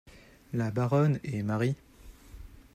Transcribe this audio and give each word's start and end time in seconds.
La 0.53 0.71
Baronne 0.71 1.19
et 1.23 1.43
Marie. 1.43 1.75